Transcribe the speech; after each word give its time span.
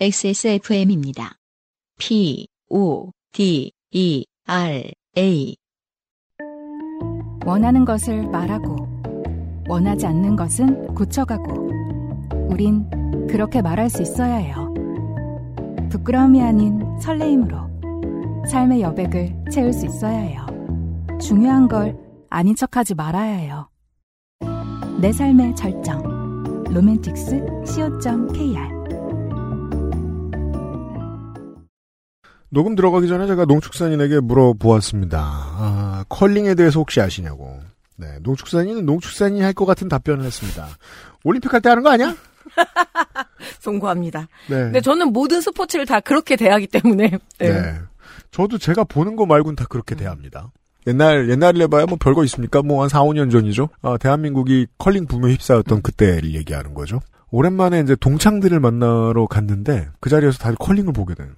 XSFM입니다. 0.00 1.32
P, 1.98 2.46
O, 2.68 3.10
D, 3.32 3.72
E, 3.90 4.24
R, 4.46 4.92
A. 5.16 5.56
원하는 7.44 7.84
것을 7.84 8.28
말하고, 8.28 8.76
원하지 9.68 10.06
않는 10.06 10.36
것은 10.36 10.94
고쳐가고, 10.94 11.68
우린 12.48 12.88
그렇게 13.26 13.60
말할 13.60 13.90
수 13.90 14.02
있어야 14.02 14.36
해요. 14.36 14.72
부끄러움이 15.90 16.40
아닌 16.42 16.80
설레임으로 17.00 17.58
삶의 18.48 18.82
여백을 18.82 19.34
채울 19.50 19.72
수 19.72 19.86
있어야 19.86 20.16
해요. 20.16 20.46
중요한 21.20 21.66
걸 21.66 21.98
아닌 22.30 22.54
척하지 22.54 22.94
말아야 22.94 23.32
해요. 23.32 23.68
내 25.00 25.10
삶의 25.10 25.56
절정. 25.56 26.18
로맨틱스 26.70 27.64
co.kr 27.66 28.47
녹음 32.50 32.74
들어가기 32.74 33.08
전에 33.08 33.26
제가 33.26 33.44
농축산인에게 33.44 34.20
물어보았습니다. 34.20 35.18
아, 35.20 36.04
컬링에 36.08 36.54
대해서 36.54 36.80
혹시 36.80 37.00
아시냐고. 37.00 37.60
네, 37.96 38.06
농축산인은 38.22 38.86
농축산인이 38.86 39.42
할 39.42 39.52
것 39.52 39.66
같은 39.66 39.88
답변을 39.88 40.24
했습니다. 40.24 40.66
올림픽 41.24 41.52
할 41.52 41.60
때 41.60 41.68
하는 41.68 41.82
거 41.82 41.90
아니야? 41.90 42.14
송구합니다. 43.60 44.28
네. 44.48 44.56
근데 44.56 44.80
저는 44.80 45.12
모든 45.12 45.40
스포츠를 45.40 45.84
다 45.84 46.00
그렇게 46.00 46.36
대하기 46.36 46.68
때문에. 46.68 47.10
네. 47.38 47.52
네. 47.52 47.74
저도 48.30 48.58
제가 48.58 48.84
보는 48.84 49.16
거 49.16 49.26
말고는 49.26 49.56
다 49.56 49.64
그렇게 49.68 49.94
대합니다. 49.94 50.50
옛날, 50.86 51.28
옛날에 51.28 51.66
봐야 51.66 51.84
뭐 51.86 51.98
별거 52.00 52.24
있습니까? 52.24 52.62
뭐 52.62 52.82
한 52.82 52.88
4, 52.88 53.02
5년 53.02 53.30
전이죠? 53.30 53.68
아, 53.82 53.98
대한민국이 53.98 54.66
컬링 54.78 55.06
붐에 55.06 55.32
휩싸였던 55.32 55.82
그때를 55.82 56.34
얘기하는 56.34 56.72
거죠. 56.72 57.00
오랜만에 57.30 57.80
이제 57.80 57.94
동창들을 57.96 58.58
만나러 58.60 59.26
갔는데 59.26 59.88
그 60.00 60.08
자리에서 60.08 60.38
다들 60.38 60.56
컬링을 60.58 60.94
보게 60.94 61.14
되는. 61.14 61.32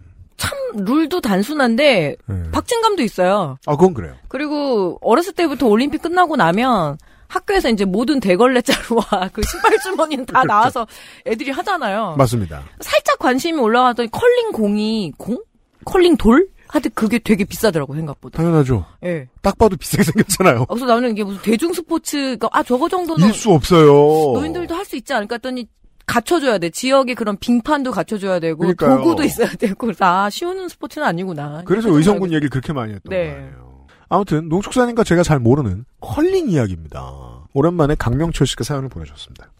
참 0.75 0.85
룰도 0.85 1.21
단순한데 1.21 2.17
네. 2.27 2.51
박진감도 2.53 3.03
있어요. 3.03 3.59
아, 3.67 3.77
그건 3.77 3.95
그래요. 3.95 4.15
그리고 4.29 4.99
어렸을 5.01 5.33
때부터 5.33 5.67
올림픽 5.67 6.03
끝나고 6.03 6.37
나면 6.37 6.99
학교에서 7.29 7.69
이제 7.71 7.85
모든 7.85 8.19
대걸레 8.21 8.61
자루와 8.63 9.31
그 9.33 9.43
신발 9.43 9.79
주머니는 9.79 10.27
다 10.27 10.41
그렇죠. 10.43 10.47
나와서 10.49 10.87
애들이 11.27 11.51
하잖아요. 11.51 12.15
맞습니다. 12.19 12.63
살짝 12.81 13.19
관심이 13.19 13.59
올라가더니 13.59 14.11
컬링 14.11 14.53
공이 14.53 15.13
공? 15.17 15.39
컬링 15.85 16.17
돌? 16.17 16.49
하여튼 16.67 16.91
그게 16.95 17.19
되게 17.19 17.45
비싸더라고 17.45 17.95
생각보다. 17.97 18.37
당연하죠. 18.37 18.85
예. 19.05 19.29
딱 19.43 19.59
봐도 19.59 19.77
비싸게 19.77 20.05
생겼잖아요. 20.05 20.67
그래서 20.67 20.87
나는 20.87 21.11
이게 21.13 21.25
무슨 21.25 21.41
대중 21.43 21.73
스포츠가 21.73 22.49
아 22.53 22.63
저거 22.63 22.89
정도는 22.89 23.27
일 23.29 23.35
수 23.35 23.51
없어요. 23.51 23.87
노인들도 24.35 24.73
할 24.75 24.85
수 24.85 24.95
있지 24.97 25.13
않을까 25.13 25.37
했더니 25.37 25.67
갖춰줘야 26.11 26.59
돼. 26.59 26.71
지역에 26.71 27.15
그런 27.15 27.37
빙판도 27.37 27.93
갖춰줘야 27.93 28.41
되고 28.41 28.59
그러니까요. 28.59 28.97
도구도 28.99 29.23
있어야 29.23 29.49
되고 29.51 29.93
아 30.01 30.29
쉬운 30.29 30.69
스포츠는 30.69 31.07
아니구나. 31.07 31.63
그래서 31.65 31.89
의성군 31.89 32.33
얘기를 32.33 32.51
그렇게 32.51 32.73
많이 32.73 32.93
했던 32.93 33.09
네. 33.11 33.31
거예요. 33.31 33.87
아무튼 34.09 34.49
농축산인과 34.49 35.05
제가 35.05 35.23
잘 35.23 35.39
모르는 35.39 35.85
컬링 36.01 36.51
이야기입니다. 36.51 37.47
오랜만에 37.55 37.95
강명철 37.95 38.47
씨가 38.49 38.65
사연을 38.65 38.89
보내셨습니다. 38.89 39.53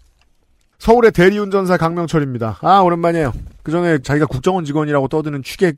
서울의 0.79 1.13
대리운전사 1.13 1.77
강명철입니다. 1.77 2.59
아 2.63 2.81
오랜만이에요. 2.81 3.33
그 3.63 3.71
전에 3.71 3.99
자기가 3.99 4.27
국정원 4.27 4.65
직원이라고 4.65 5.07
떠드는 5.07 5.45
취객 5.45 5.77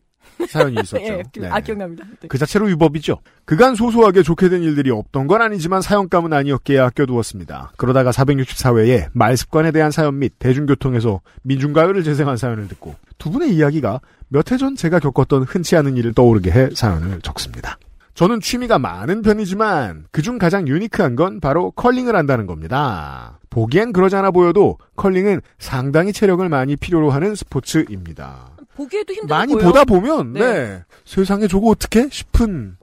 사연이 0.48 0.74
있었죠. 0.82 1.02
예, 1.02 1.22
네. 1.38 1.48
아 1.48 1.60
기억납니다. 1.60 2.04
네. 2.20 2.28
그 2.28 2.38
자체로 2.38 2.66
위법이죠. 2.66 3.18
그간 3.44 3.74
소소하게 3.74 4.22
좋게 4.22 4.48
된 4.48 4.62
일들이 4.62 4.90
없던 4.90 5.26
건 5.26 5.42
아니지만 5.42 5.82
사연감은 5.82 6.32
아니었기에 6.32 6.78
아껴두었습니다. 6.78 7.72
그러다가 7.76 8.10
464회에 8.10 9.08
말습관에 9.12 9.70
대한 9.72 9.90
사연 9.90 10.18
및 10.18 10.32
대중교통에서 10.38 11.20
민중가요를 11.42 12.02
재생한 12.04 12.36
사연을 12.36 12.68
듣고 12.68 12.94
두 13.18 13.30
분의 13.30 13.54
이야기가 13.54 14.00
몇 14.28 14.50
해 14.52 14.56
전 14.58 14.76
제가 14.76 14.98
겪었던 14.98 15.42
흔치 15.44 15.76
않은 15.76 15.96
일을 15.96 16.14
떠오르게 16.14 16.50
해 16.50 16.68
사연을 16.74 17.20
적습니다. 17.20 17.78
저는 18.14 18.40
취미가 18.40 18.78
많은 18.78 19.22
편이지만 19.22 20.04
그중 20.10 20.38
가장 20.38 20.68
unique한 20.68 21.16
건 21.16 21.40
바로 21.40 21.70
컬링을 21.70 22.14
한다는 22.14 22.46
겁니다. 22.46 23.38
보기엔 23.48 23.92
그러지 23.92 24.16
않아 24.16 24.30
보여도 24.30 24.78
컬링은 24.96 25.40
상당히 25.58 26.12
체력을 26.12 26.46
많이 26.48 26.76
필요로 26.76 27.10
하는 27.10 27.34
스포츠입니다. 27.34 28.51
보기에도 28.76 29.12
힘들어 29.12 29.36
많이 29.36 29.52
보여. 29.54 29.64
보다 29.64 29.84
보면 29.84 30.32
네. 30.32 30.40
네. 30.40 30.84
세상에 31.04 31.46
저거 31.48 31.68
어떻게 31.68 32.08
싶은 32.10 32.76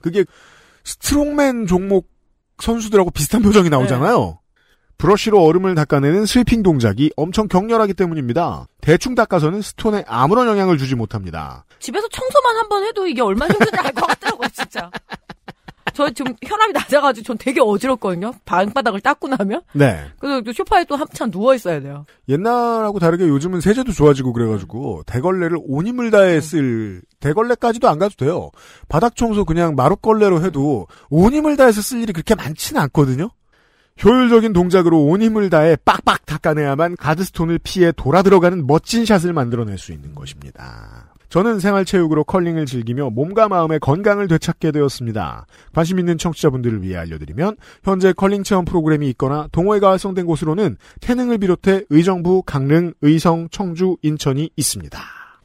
그게 0.00 0.24
strongman 0.84 1.66
종목 1.66 2.08
선수들하고 2.58 3.10
비슷한 3.10 3.42
표정이 3.42 3.68
나오잖아요. 3.70 4.38
브러쉬로 4.98 5.42
얼음을 5.42 5.74
닦아내는 5.74 6.24
sweeping 6.24 6.62
동작이 6.62 7.10
엄청 7.16 7.48
격렬하기 7.48 7.92
때문입니다. 7.94 8.66
대충 8.80 9.14
닦아서는 9.14 9.60
stone에 9.60 10.04
아무런 10.06 10.46
영향을 10.48 10.78
주지 10.78 10.94
못합니다. 10.94 11.66
집에서 11.80 12.08
청소만 12.08 12.56
한 12.56 12.68
번 12.68 12.82
해도 12.84 13.06
이게 13.06 13.20
얼마나 13.20 13.52
힘든지 13.52 13.76
알 13.76 13.92
것 13.92 14.06
같더라고요, 14.06 14.48
진짜. 14.54 14.90
저 15.92 16.10
지금 16.10 16.34
혈압이 16.44 16.72
낮아가지고 16.72 17.24
전 17.24 17.38
되게 17.38 17.60
어지럽거든요. 17.60 18.32
방바닥을 18.44 19.00
닦고 19.00 19.28
나면. 19.28 19.62
네. 19.72 20.04
그래서 20.18 20.40
또 20.42 20.52
소파에 20.52 20.84
또 20.84 20.96
한참 20.96 21.30
누워 21.30 21.54
있어야 21.54 21.80
돼요. 21.80 22.04
옛날하고 22.28 22.98
다르게 22.98 23.26
요즘은 23.26 23.60
세제도 23.60 23.92
좋아지고 23.92 24.32
그래가지고 24.32 25.02
대걸레를 25.06 25.58
온 25.66 25.86
힘을 25.86 26.10
다해 26.10 26.40
쓸 26.40 27.02
대걸레까지도 27.20 27.88
안 27.88 27.98
가도 27.98 28.14
돼요. 28.16 28.50
바닥 28.88 29.16
청소 29.16 29.44
그냥 29.44 29.74
마룻걸레로 29.74 30.44
해도 30.44 30.86
온 31.08 31.32
힘을 31.34 31.56
다해서 31.56 31.80
쓸 31.80 32.02
일이 32.02 32.12
그렇게 32.12 32.34
많지는 32.34 32.80
않거든요. 32.82 33.30
효율적인 34.04 34.52
동작으로 34.52 35.04
온 35.04 35.22
힘을 35.22 35.48
다해 35.48 35.76
빡빡 35.84 36.26
닦아내야만 36.26 36.96
가드스톤을 36.96 37.58
피해 37.62 37.92
돌아 37.92 38.22
들어가는 38.22 38.66
멋진 38.66 39.06
샷을 39.06 39.32
만들어낼 39.32 39.78
수 39.78 39.92
있는 39.92 40.14
것입니다. 40.14 41.14
저는 41.36 41.60
생활체육으로 41.60 42.24
컬링을 42.24 42.64
즐기며 42.64 43.10
몸과 43.10 43.46
마음의 43.46 43.80
건강을 43.80 44.26
되찾게 44.26 44.72
되었습니다. 44.72 45.44
관심 45.74 45.98
있는 45.98 46.16
청취자분들을 46.16 46.80
위해 46.80 46.96
알려드리면 46.96 47.56
현재 47.84 48.14
컬링 48.14 48.42
체험 48.42 48.64
프로그램이 48.64 49.06
있거나 49.10 49.46
동호회가 49.52 49.90
활성된 49.90 50.24
곳으로는 50.24 50.78
태능을 51.02 51.36
비롯해 51.36 51.82
의정부, 51.90 52.42
강릉, 52.42 52.94
의성, 53.02 53.48
청주, 53.50 53.98
인천이 54.00 54.48
있습니다. 54.56 54.98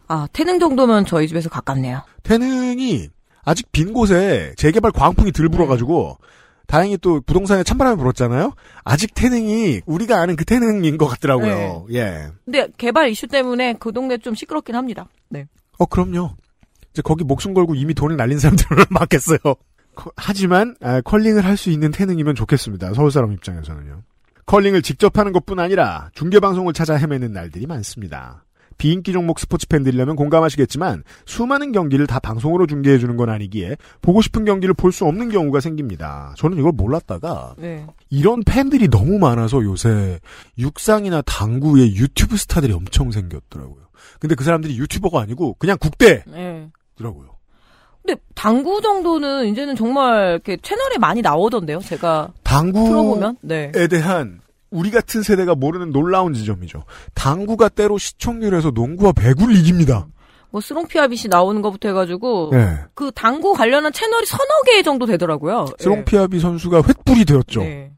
아, 0.08 0.28
태능 0.32 0.60
정도면 0.60 1.04
저희 1.06 1.28
집에서 1.28 1.50
가깝네요. 1.50 2.04
태능이 2.24 3.10
아직 3.44 3.70
빈 3.74 3.92
곳에 3.92 4.54
재개발 4.56 4.94
광풍이 4.94 5.34
들 5.34 5.50
불어가지고 5.50 6.20
다행히 6.68 6.98
또 7.00 7.20
부동산에 7.20 7.64
찬바람이 7.64 7.98
불었잖아요. 7.98 8.54
아직 8.86 9.14
태능이 9.14 9.82
우리가 9.86 10.22
아는 10.22 10.38
그 10.38 10.46
태능인 10.46 10.98
것 10.98 11.08
같더라고요. 11.08 11.88
예. 11.92 12.30
근데 12.46 12.70
개발 12.78 13.10
이슈 13.10 13.28
때문에 13.28 13.74
그 13.74 13.92
동네 13.92 14.18
좀 14.18 14.36
시끄럽긴 14.36 14.76
합니다. 14.76 15.10
네. 15.28 15.48
어 15.82 15.86
그럼요. 15.88 16.36
이제 16.92 17.02
거기 17.02 17.24
목숨 17.24 17.54
걸고 17.56 17.74
이미 17.76 17.94
돈을 17.96 18.18
날린 18.18 18.38
사람들은 18.38 18.86
맞겠어요. 18.92 19.40
커- 19.96 20.12
하지만 20.16 20.76
아, 20.82 21.02
컬링을 21.02 21.44
할 21.44 21.58
수 21.58 21.70
있는 21.72 21.90
태능이면 21.92 22.36
좋겠습니다. 22.36 22.94
서울 22.94 23.12
사람 23.12 23.32
입장에서는요. 23.34 24.04
컬링을 24.46 24.82
직접 24.84 25.18
하는 25.18 25.32
것뿐 25.32 25.60
아니라 25.60 26.10
중계 26.14 26.40
방송을 26.40 26.74
찾아 26.74 26.96
헤매는 26.96 27.32
날들이 27.34 27.66
많습니다. 27.66 28.44
비인기 28.78 29.12
종목 29.14 29.40
스포츠 29.40 29.68
팬들이라면 29.68 30.16
공감하시겠지만 30.16 31.04
수많은 31.26 31.72
경기를 31.72 32.08
다 32.08 32.20
방송으로 32.20 32.66
중계해 32.68 32.98
주는 32.98 33.16
건 33.16 33.30
아니기에 33.30 33.78
보고 34.02 34.22
싶은 34.22 34.44
경기를 34.46 34.74
볼 34.74 34.92
수 34.92 35.06
없는 35.06 35.30
경우가 35.30 35.60
생깁니다. 35.62 36.34
저는 36.38 36.58
이걸 36.58 36.72
몰랐다가 36.72 37.56
네. 37.60 37.86
이런 38.10 38.42
팬들이 38.44 38.88
너무 38.90 39.20
많아서 39.20 39.64
요새 39.64 40.20
육상이나 40.58 41.22
당구에 41.22 41.94
유튜브 41.94 42.38
스타들이 42.38 42.74
엄청 42.74 43.12
생겼더라고요. 43.12 43.84
근데 44.20 44.36
그 44.36 44.44
사람들이 44.44 44.78
유튜버가 44.78 45.22
아니고 45.22 45.56
그냥 45.60 45.78
국대더라고요. 45.80 46.68
네. 46.94 47.32
근데 48.04 48.22
당구 48.34 48.82
정도는 48.82 49.48
이제는 49.48 49.76
정말 49.76 50.32
이렇게 50.32 50.58
채널에 50.58 50.98
많이 50.98 51.22
나오던데요. 51.22 51.80
제가 51.80 52.34
당구에 52.44 52.84
틀어보면. 52.84 53.38
네. 53.42 53.72
대한 53.88 54.42
우리 54.72 54.90
같은 54.90 55.22
세대가 55.22 55.54
모르는 55.54 55.92
놀라운 55.92 56.34
지점이죠. 56.34 56.84
당구가 57.14 57.70
때로 57.70 57.98
시청률에서 57.98 58.72
농구와 58.72 59.12
배구를 59.12 59.56
이깁니다. 59.56 60.08
뭐 60.50 60.60
스롱피아빗이 60.62 61.30
나오는 61.30 61.62
것부터 61.62 61.90
해가지고 61.90 62.50
네. 62.52 62.78
그 62.94 63.12
당구 63.14 63.54
관련한 63.54 63.94
채널이 63.94 64.26
서너 64.26 64.50
개 64.66 64.82
정도 64.82 65.06
되더라고요. 65.06 65.66
스롱피아비 65.80 66.40
선수가 66.40 66.82
횃불이 66.82 67.28
되었죠. 67.28 67.62
네. 67.62 67.92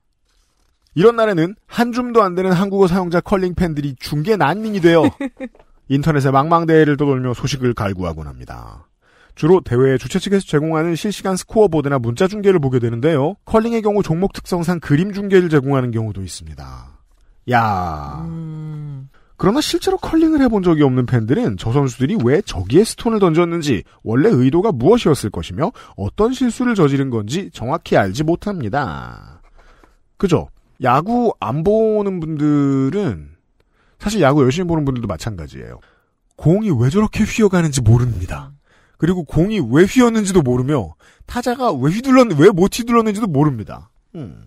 이런 0.95 1.15
날에는 1.15 1.55
한 1.65 1.91
줌도 1.91 2.21
안 2.21 2.35
되는 2.35 2.51
한국어 2.51 2.87
사용자 2.87 3.21
컬링 3.21 3.55
팬들이 3.55 3.95
중계 3.99 4.35
난민이 4.35 4.81
되어 4.81 5.03
인터넷에 5.93 6.31
망망대해를 6.31 6.97
떠돌며 6.97 7.33
소식을 7.33 7.73
갈구하곤 7.73 8.27
합니다. 8.27 8.87
주로 9.35 9.61
대회 9.61 9.97
주최 9.97 10.19
측에서 10.19 10.45
제공하는 10.45 10.95
실시간 10.95 11.35
스코어보드나 11.35 11.99
문자 11.99 12.27
중계를 12.27 12.59
보게 12.59 12.79
되는데요. 12.79 13.35
컬링의 13.45 13.81
경우 13.81 14.03
종목 14.03 14.33
특성상 14.33 14.79
그림 14.79 15.13
중계를 15.13 15.49
제공하는 15.49 15.91
경우도 15.91 16.21
있습니다. 16.21 16.99
야 17.51 18.23
음, 18.25 19.09
그러나 19.37 19.59
실제로 19.59 19.97
컬링을 19.97 20.41
해본 20.41 20.63
적이 20.63 20.83
없는 20.83 21.05
팬들은 21.05 21.57
저 21.57 21.71
선수들이 21.71 22.19
왜 22.23 22.41
저기에 22.41 22.83
스톤을 22.83 23.19
던졌는지 23.19 23.83
원래 24.03 24.29
의도가 24.29 24.71
무엇이었을 24.71 25.29
것이며 25.31 25.71
어떤 25.95 26.33
실수를 26.33 26.75
저지른 26.75 27.09
건지 27.09 27.49
정확히 27.53 27.97
알지 27.97 28.23
못합니다. 28.23 29.41
그죠? 30.17 30.47
야구 30.81 31.33
안 31.39 31.63
보는 31.63 32.19
분들은 32.19 33.32
사실 34.03 34.19
야구 34.19 34.43
열심히 34.43 34.67
보는 34.67 34.83
분들도 34.83 35.07
마찬가지예요. 35.07 35.79
공이 36.35 36.71
왜 36.77 36.89
저렇게 36.89 37.23
휘어가는지 37.23 37.79
모릅니다. 37.79 38.51
그리고 38.97 39.23
공이 39.23 39.61
왜 39.71 39.85
휘었는지도 39.85 40.41
모르며 40.41 40.95
타자가 41.25 41.71
왜 41.71 41.89
휘둘렀 41.89 42.37
왜못 42.37 42.77
휘둘렀는지도 42.77 43.27
모릅니다. 43.27 43.89
음. 44.15 44.43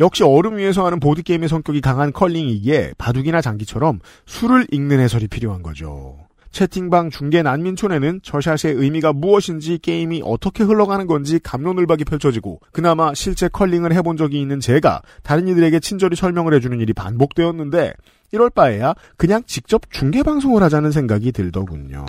역시 0.00 0.24
얼음 0.24 0.56
위에서 0.56 0.84
하는 0.84 0.98
보드 0.98 1.22
게임의 1.22 1.48
성격이 1.48 1.80
강한 1.80 2.12
컬링이기에 2.12 2.94
바둑이나 2.98 3.40
장기처럼 3.40 4.00
수를 4.26 4.66
읽는 4.72 4.98
해설이 4.98 5.28
필요한 5.28 5.62
거죠. 5.62 6.18
채팅방 6.50 7.10
중계 7.10 7.42
난민촌에는 7.42 8.20
저샷의 8.22 8.74
의미가 8.74 9.12
무엇인지 9.12 9.78
게임이 9.78 10.22
어떻게 10.24 10.64
흘러가는 10.64 11.06
건지 11.06 11.38
감론을박이 11.40 12.04
펼쳐지고 12.04 12.60
그나마 12.72 13.12
실제 13.14 13.48
컬링을 13.48 13.92
해본 13.92 14.16
적이 14.16 14.40
있는 14.40 14.58
제가 14.58 15.02
다른 15.22 15.46
이들에게 15.46 15.78
친절히 15.80 16.16
설명을 16.16 16.54
해주는 16.54 16.80
일이 16.80 16.92
반복되었는데 16.92 17.94
이럴 18.34 18.50
바에야 18.50 18.94
그냥 19.16 19.42
직접 19.46 19.82
중계 19.90 20.22
방송을 20.24 20.62
하자는 20.64 20.90
생각이 20.90 21.30
들더군요. 21.30 22.04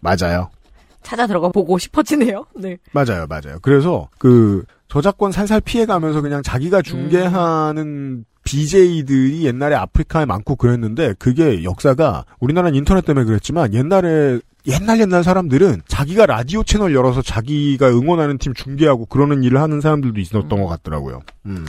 맞아요. 0.00 0.48
찾아 1.02 1.26
들어가 1.26 1.50
보고 1.50 1.78
싶어지네요. 1.78 2.46
네. 2.56 2.78
맞아요, 2.92 3.26
맞아요. 3.28 3.58
그래서 3.60 4.08
그 4.18 4.64
저작권 4.88 5.32
살살 5.32 5.60
피해가면서 5.60 6.22
그냥 6.22 6.42
자기가 6.42 6.82
중계하는 6.82 8.24
BJ들이 8.44 9.44
옛날에 9.44 9.74
아프리카에 9.74 10.24
많고 10.24 10.56
그랬는데 10.56 11.14
그게 11.18 11.64
역사가 11.64 12.24
우리나라는 12.40 12.76
인터넷 12.76 13.04
때문에 13.04 13.26
그랬지만 13.26 13.74
옛날에 13.74 14.40
옛날 14.66 15.00
옛날 15.00 15.22
사람들은 15.22 15.82
자기가 15.86 16.26
라디오 16.26 16.62
채널 16.62 16.94
열어서 16.94 17.22
자기가 17.22 17.88
응원하는 17.90 18.38
팀 18.38 18.54
중계하고 18.54 19.06
그러는 19.06 19.44
일을 19.44 19.60
하는 19.60 19.80
사람들도 19.80 20.18
있었던 20.20 20.48
것 20.48 20.66
같더라고요. 20.66 21.20
음. 21.46 21.66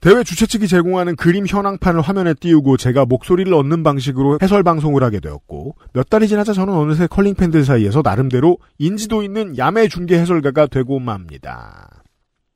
대회 0.00 0.22
주최 0.22 0.46
측이 0.46 0.68
제공하는 0.68 1.16
그림 1.16 1.44
현황판을 1.46 2.00
화면에 2.02 2.32
띄우고 2.34 2.76
제가 2.76 3.04
목소리를 3.04 3.52
얻는 3.52 3.82
방식으로 3.82 4.38
해설 4.40 4.62
방송을 4.62 5.02
하게 5.02 5.18
되었고 5.18 5.74
몇 5.92 6.08
달이 6.08 6.28
지나자 6.28 6.52
저는 6.52 6.72
어느새 6.72 7.08
컬링 7.08 7.34
팬들 7.34 7.64
사이에서 7.64 8.02
나름대로 8.04 8.58
인지도 8.78 9.24
있는 9.24 9.58
야매 9.58 9.88
중계 9.88 10.18
해설가가 10.20 10.68
되고 10.68 11.00
맙니다. 11.00 11.88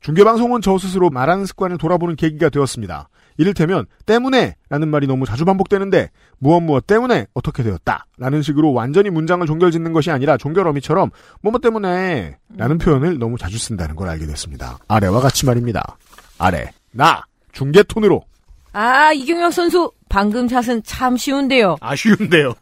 중계 0.00 0.22
방송은 0.22 0.60
저 0.60 0.78
스스로 0.78 1.10
말하는 1.10 1.46
습관을 1.46 1.78
돌아보는 1.78 2.14
계기가 2.14 2.48
되었습니다. 2.48 3.08
이를테면 3.38 3.86
때문에 4.06 4.56
라는 4.68 4.88
말이 4.88 5.06
너무 5.06 5.26
자주 5.26 5.44
반복되는데 5.44 6.10
무엇 6.38 6.60
무엇 6.60 6.86
때문에 6.86 7.26
어떻게 7.34 7.62
되었다 7.62 8.06
라는 8.18 8.42
식으로 8.42 8.72
완전히 8.72 9.10
문장을 9.10 9.44
종결짓는 9.46 9.92
것이 9.92 10.10
아니라 10.10 10.36
종결 10.36 10.66
어미처럼 10.68 11.10
뭐뭐 11.40 11.58
때문에 11.60 12.36
라는 12.56 12.78
표현을 12.78 13.18
너무 13.18 13.36
자주 13.38 13.58
쓴다는 13.58 13.96
걸 13.96 14.08
알게 14.08 14.26
됐습니다. 14.26 14.78
아래와 14.86 15.20
같이 15.20 15.46
말입니다. 15.46 15.82
아래 16.38 16.70
나 16.92 17.22
중계 17.52 17.82
톤으로 17.82 18.22
아, 18.74 19.12
이경혁 19.12 19.52
선수, 19.52 19.92
방금 20.08 20.48
샷은 20.48 20.82
참 20.82 21.16
쉬운데요. 21.16 21.76
아쉬운데요. 21.80 22.54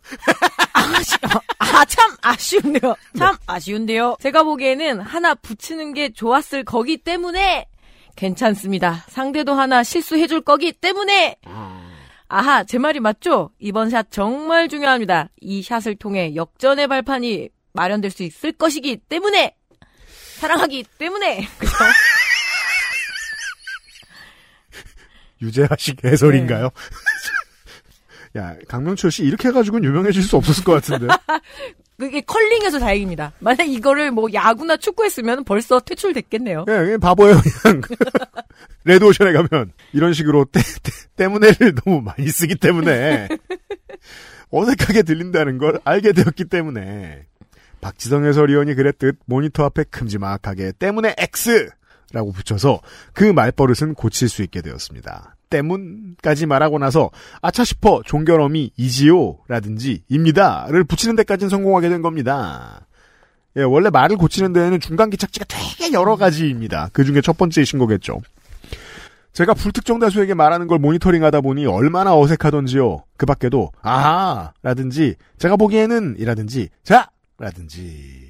아, 1.59 1.85
참 1.85 2.17
아쉬운데요. 2.21 2.97
참 3.17 3.37
아쉬운데요. 3.47 4.17
제가 4.21 4.43
보기에는 4.43 5.01
하나 5.01 5.35
붙이는 5.37 5.95
게 5.95 6.13
좋았을 6.13 6.65
거기 6.65 6.97
때문에 6.97 7.67
괜찮습니다. 8.17 9.05
상대도 9.09 9.55
하나 9.55 9.85
실수해줄 9.85 10.41
거기 10.41 10.73
때문에. 10.73 11.37
아하, 12.29 12.65
제 12.65 12.79
말이 12.79 12.99
맞죠? 12.99 13.51
이번 13.61 13.91
샷 13.91 14.11
정말 14.11 14.69
중요합니다. 14.69 15.29
이 15.41 15.63
샷을 15.63 15.95
통해 15.97 16.35
역전의 16.35 16.89
발판이 16.89 17.51
마련될 17.73 18.11
수 18.11 18.25
있을 18.25 18.51
것이기 18.53 18.97
때문에. 19.09 19.55
사랑하기 20.39 20.85
때문에. 20.99 21.47
그죠? 21.59 21.73
유재하식 25.43 26.05
해설인가요? 26.05 26.71
야 28.37 28.55
강명철 28.69 29.11
씨 29.11 29.25
이렇게 29.25 29.49
해가지고는 29.49 29.89
유명해질 29.89 30.23
수 30.23 30.37
없었을 30.37 30.65
것 30.65 30.73
같은데. 30.73 31.09
그게 32.01 32.23
컬링에서 32.23 32.79
다행입니다. 32.79 33.33
만약 33.41 33.65
이거를 33.65 34.11
뭐 34.11 34.27
야구나 34.33 34.77
축구했으면 34.79 35.45
벌써 35.45 35.79
퇴출됐겠네요. 35.81 36.65
그냥, 36.65 36.85
그냥 36.87 37.01
바보예요, 37.01 37.37
그냥. 37.63 37.83
레드오션에 38.85 39.35
가면, 39.35 39.73
이런 39.93 40.15
식으로 40.15 40.47
때, 40.47 40.61
때, 40.83 40.91
때문에를 41.17 41.75
너무 41.85 42.01
많이 42.01 42.29
쓰기 42.29 42.55
때문에, 42.55 43.29
어색하게 44.51 45.03
들린다는 45.03 45.59
걸 45.59 45.79
알게 45.85 46.13
되었기 46.13 46.47
때문에, 46.47 47.27
박지성 47.83 48.25
해설위원이 48.25 48.75
그랬듯 48.75 49.19
모니터 49.27 49.65
앞에 49.65 49.85
큼지막하게 49.85 50.73
때문에 50.79 51.15
X! 51.19 51.71
라고 52.13 52.33
붙여서 52.33 52.81
그 53.13 53.25
말버릇은 53.25 53.95
고칠 53.95 54.29
수 54.29 54.43
있게 54.43 54.63
되었습니다. 54.63 55.37
때문까지 55.51 56.47
말하고 56.47 56.79
나서 56.79 57.11
아차 57.43 57.65
싶어 57.65 58.03
종결어미 58.05 58.73
이지요 58.77 59.39
라든지 59.49 60.03
입니다를 60.09 60.85
붙이는 60.85 61.17
데까지는 61.17 61.51
성공하게 61.51 61.89
된 61.89 62.03
겁니다. 62.03 62.87
예, 63.57 63.63
원래 63.63 63.91
말을 63.91 64.17
고치는 64.17 64.53
데에는 64.53 64.81
중간 64.81 65.11
기착지가 65.11 65.45
되게 65.49 65.93
여러 65.93 66.17
가지입니다. 66.17 66.89
그 66.93 67.05
중에 67.05 67.21
첫 67.21 67.37
번째이신 67.37 67.79
거겠죠. 67.81 68.21
제가 69.33 69.55
불특정 69.55 69.99
다수에게 69.99 70.35
말하는 70.35 70.67
걸 70.67 70.79
모니터링하다 70.79 71.41
보니 71.41 71.67
얼마나 71.67 72.17
어색하던지요. 72.17 73.05
그 73.17 73.27
밖에도 73.27 73.71
아하 73.83 74.53
라든지 74.63 75.15
제가 75.39 75.57
보기에는 75.57 76.17
이라든지 76.19 76.69
자 76.83 77.11
라든지 77.39 78.30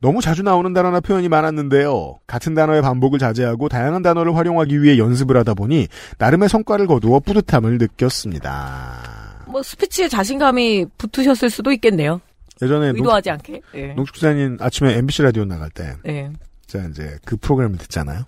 너무 0.00 0.20
자주 0.20 0.42
나오는 0.42 0.72
단어나 0.72 1.00
표현이 1.00 1.28
많았는데요. 1.28 2.18
같은 2.26 2.54
단어의 2.54 2.82
반복을 2.82 3.18
자제하고 3.18 3.68
다양한 3.68 4.02
단어를 4.02 4.36
활용하기 4.36 4.82
위해 4.82 4.98
연습을 4.98 5.36
하다 5.38 5.54
보니 5.54 5.88
나름의 6.18 6.48
성과를 6.48 6.86
거두어 6.86 7.20
뿌듯함을 7.20 7.78
느꼈습니다. 7.78 9.44
뭐 9.48 9.62
스피치에 9.62 10.08
자신감이 10.08 10.86
붙으셨을 10.98 11.50
수도 11.50 11.72
있겠네요. 11.72 12.20
예전에 12.60 12.88
의도하지 12.88 13.30
않게. 13.30 13.60
예. 13.74 13.86
농축사님 13.94 14.58
아침에 14.60 14.96
MBC 14.96 15.22
라디오 15.22 15.44
나갈 15.44 15.70
때 15.70 15.94
예. 16.06 16.30
제가 16.66 16.88
이제 16.88 17.16
그 17.24 17.36
프로그램을 17.36 17.78
듣잖아요. 17.78 18.22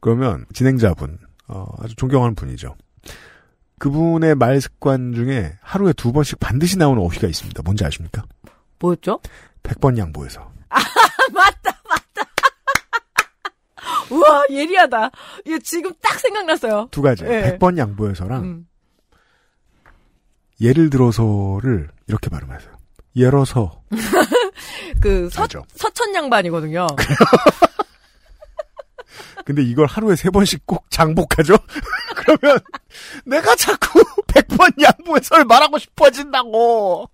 그러면 0.00 0.46
진행자분 0.52 1.18
어, 1.48 1.66
아주 1.78 1.94
존경하는 1.96 2.34
분이죠. 2.34 2.74
그분의 3.78 4.36
말 4.36 4.60
습관 4.60 5.12
중에 5.12 5.52
하루에 5.60 5.92
두 5.92 6.12
번씩 6.12 6.40
반드시 6.40 6.78
나오는 6.78 7.02
어휘가 7.02 7.26
있습니다. 7.26 7.62
뭔지 7.62 7.84
아십니까? 7.84 8.24
뭐였죠? 8.78 9.20
100번 9.66 9.98
양보해서. 9.98 10.52
맞다, 11.32 11.82
맞다. 11.88 12.30
우와, 14.10 14.44
예리하다. 14.50 15.10
이거 15.44 15.58
지금 15.62 15.92
딱 16.00 16.18
생각났어요. 16.18 16.88
두 16.90 17.02
가지. 17.02 17.24
예. 17.24 17.58
100번 17.58 17.76
양보해서랑 17.78 18.42
음. 18.42 18.66
예를 20.60 20.90
들어서를 20.90 21.90
이렇게 22.06 22.30
발음하세요. 22.30 22.74
예러서. 23.16 23.82
그 25.00 25.28
서, 25.30 25.42
알죠. 25.42 25.64
서천 25.74 26.14
양반이거든요. 26.14 26.86
근데 29.44 29.62
이걸 29.62 29.86
하루에 29.86 30.16
세 30.16 30.28
번씩 30.30 30.66
꼭 30.66 30.90
장복하죠? 30.90 31.56
그러면 32.16 32.58
내가 33.24 33.54
자꾸 33.54 34.02
100번 34.26 34.82
양보해서를 34.82 35.44
말하고 35.44 35.78
싶어진다고. 35.78 37.08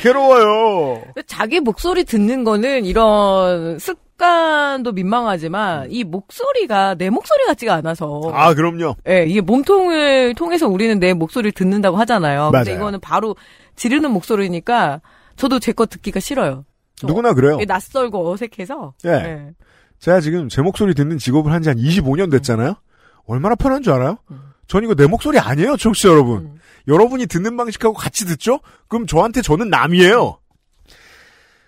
괴로워요. 0.00 1.02
자기 1.26 1.60
목소리 1.60 2.04
듣는 2.04 2.44
거는 2.44 2.84
이런 2.84 3.78
습관도 3.78 4.92
민망하지만 4.92 5.88
이 5.90 6.04
목소리가 6.04 6.94
내 6.94 7.10
목소리 7.10 7.44
같지가 7.46 7.74
않아서 7.74 8.20
아, 8.32 8.54
그럼요. 8.54 8.96
예, 9.08 9.24
이게 9.26 9.40
몸통을 9.40 10.34
통해서 10.34 10.68
우리는 10.68 10.98
내 10.98 11.12
목소리를 11.14 11.52
듣는다고 11.52 11.96
하잖아요. 11.98 12.50
근데 12.52 12.70
맞아요. 12.70 12.78
이거는 12.80 13.00
바로 13.00 13.36
지르는 13.76 14.10
목소리니까 14.12 15.00
저도 15.36 15.58
제 15.58 15.72
거 15.72 15.84
듣기가 15.86 16.20
싫어요. 16.20 16.64
저- 16.96 17.06
누구나 17.06 17.34
그래요. 17.34 17.58
낯설고 17.66 18.30
어색해서. 18.32 18.94
예. 19.04 19.10
예. 19.10 19.50
제가 19.98 20.20
지금 20.20 20.48
제 20.48 20.62
목소리 20.62 20.94
듣는 20.94 21.18
직업을 21.18 21.52
한 21.52 21.62
지 21.62 21.68
한 21.68 21.76
25년 21.78 22.30
됐잖아요? 22.30 22.74
얼마나 23.26 23.54
편한 23.54 23.82
줄 23.82 23.92
알아요? 23.92 24.18
음. 24.30 24.40
전 24.66 24.82
이거 24.84 24.94
내 24.94 25.06
목소리 25.06 25.38
아니에요, 25.38 25.76
청취자 25.76 26.08
여러분. 26.08 26.38
음. 26.38 26.58
여러분이 26.88 27.26
듣는 27.26 27.56
방식하고 27.56 27.94
같이 27.94 28.26
듣죠? 28.26 28.60
그럼 28.88 29.06
저한테 29.06 29.42
저는 29.42 29.70
남이에요. 29.70 30.38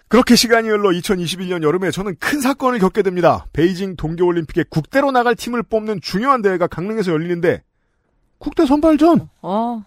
그렇게 0.08 0.36
시간이 0.36 0.68
흘러 0.68 0.88
2021년 0.90 1.62
여름에 1.62 1.90
저는 1.90 2.16
큰 2.18 2.40
사건을 2.40 2.78
겪게 2.78 3.02
됩니다. 3.02 3.46
베이징 3.52 3.96
동계올림픽에 3.96 4.64
국대로 4.70 5.10
나갈 5.10 5.34
팀을 5.34 5.62
뽑는 5.64 6.00
중요한 6.00 6.40
대회가 6.40 6.66
강릉에서 6.66 7.12
열리는데 7.12 7.62
국대 8.38 8.64
선발전 8.64 9.28
어, 9.42 9.84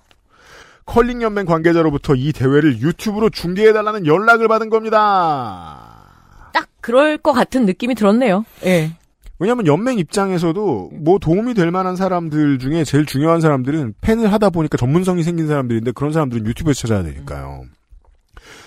컬링 0.86 1.24
연맹 1.24 1.46
관계자로부터 1.46 2.14
이 2.16 2.34
대회를 2.34 2.82
유튜브로 2.82 3.30
중계해 3.32 3.74
달라는 3.74 4.06
연락을 4.06 4.48
받은 4.48 4.70
겁니다. 4.70 6.50
딱 6.54 6.68
그럴 6.82 7.18
것 7.18 7.32
같은 7.34 7.66
느낌이 7.66 7.96
들었네요. 7.96 8.46
예. 8.66 8.96
왜냐하면 9.42 9.66
연맹 9.66 9.98
입장에서도 9.98 10.92
뭐 10.94 11.18
도움이 11.18 11.56
될 11.56 11.72
만한 11.72 11.96
사람들 11.96 12.60
중에 12.60 12.84
제일 12.84 13.08
중요한 13.08 13.42
사람들은 13.42 13.96
팬을 14.00 14.32
하다 14.32 14.52
보니까 14.52 14.78
전문성이 14.78 15.24
생긴 15.24 15.48
사람들인데 15.48 15.94
그런 15.94 16.14
사람들은 16.14 16.46
유튜브에서 16.46 16.82
찾아야 16.82 17.02
되니까요. 17.02 17.64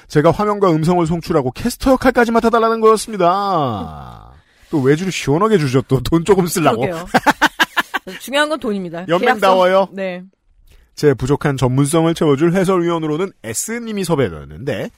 제가 0.08 0.32
화면과 0.32 0.72
음성을 0.72 1.06
송출하고 1.06 1.52
캐스터 1.52 1.92
역할까지 1.92 2.32
맡아달라는 2.32 2.80
거였습니다. 2.80 4.32
또 4.70 4.80
외주를 4.80 5.12
시원하게 5.12 5.58
주죠. 5.58 5.80
또 5.82 6.00
돈 6.00 6.24
조금 6.24 6.48
쓰려고. 6.48 6.84
중요한 8.18 8.48
건 8.48 8.58
돈입니다. 8.58 9.02
연맹 9.06 9.20
계약서. 9.20 9.46
나와요? 9.46 9.86
네. 9.92 10.24
제 10.96 11.14
부족한 11.14 11.56
전문성을 11.56 12.12
채워줄 12.14 12.52
해설위원으로는 12.52 13.30
S님이 13.44 14.02
섭외되었는데 14.02 14.90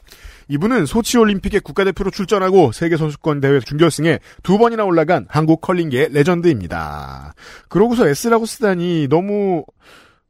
이분은 0.49 0.87
소치 0.87 1.19
올림픽에 1.19 1.59
국가대표로 1.59 2.11
출전하고 2.11 2.73
세계 2.73 2.97
선수권 2.97 3.41
대회 3.41 3.61
준결승에 3.61 4.21
두 4.43 4.59
번이나 4.59 4.85
올라간 4.85 5.27
한국 5.29 5.61
컬링계의 5.61 6.11
레전드입니다. 6.13 7.35
그러고서 7.69 8.07
S라고 8.07 8.47
쓰다니 8.47 9.09
너무 9.09 9.65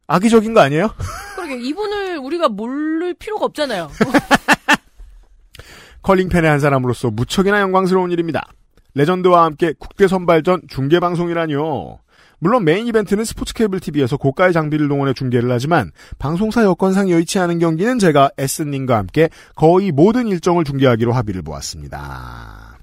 악의적인 0.06 0.54
거 0.54 0.60
아니에요? 0.60 0.90
그러게 1.36 1.58
이분을 1.58 2.18
우리가 2.18 2.48
모를 2.48 3.14
필요가 3.14 3.44
없잖아요. 3.46 3.90
컬링 6.02 6.28
팬의 6.28 6.48
한 6.48 6.60
사람으로서 6.60 7.10
무척이나 7.10 7.60
영광스러운 7.60 8.12
일입니다. 8.12 8.46
레전드와 8.94 9.44
함께 9.44 9.74
국대 9.78 10.08
선발전 10.08 10.62
중계 10.68 11.00
방송이라뇨. 11.00 11.98
물론 12.38 12.64
메인 12.64 12.86
이벤트는 12.86 13.24
스포츠 13.24 13.54
케이블 13.54 13.80
TV에서 13.80 14.16
고가의 14.16 14.52
장비를 14.52 14.88
동원해 14.88 15.14
중계를 15.14 15.50
하지만 15.50 15.90
방송사 16.18 16.62
여건상 16.64 17.10
여의치 17.10 17.38
않은 17.38 17.58
경기는 17.58 17.98
제가 17.98 18.30
S님과 18.36 18.96
함께 18.98 19.28
거의 19.54 19.90
모든 19.92 20.28
일정을 20.28 20.64
중계하기로 20.64 21.12
합의를 21.12 21.42
보았습니다. 21.42 22.78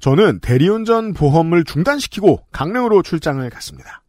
저는 0.00 0.40
대리운전 0.40 1.14
보험을 1.14 1.62
중단시키고 1.64 2.40
강릉으로 2.50 3.02
출장을 3.02 3.48
갔습니다. 3.50 4.02